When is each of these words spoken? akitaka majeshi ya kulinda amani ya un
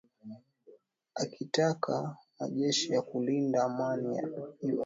akitaka 1.21 1.95
majeshi 2.39 2.87
ya 2.93 3.01
kulinda 3.09 3.57
amani 3.67 4.09
ya 4.17 4.23
un 4.61 4.79